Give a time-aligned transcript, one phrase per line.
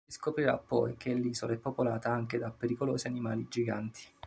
[0.07, 4.01] Si scoprirà poi che l'isola è popolata anche da pericolosi animali giganti.